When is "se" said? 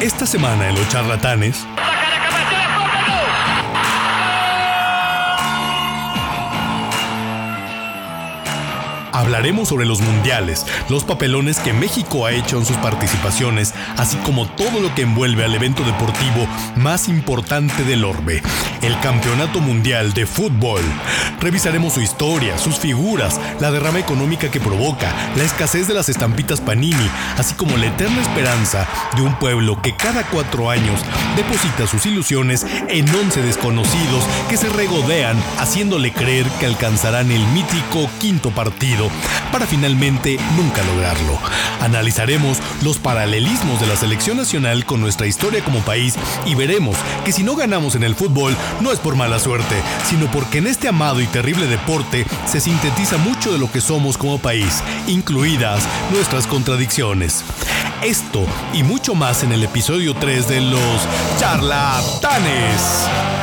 34.56-34.68, 52.46-52.60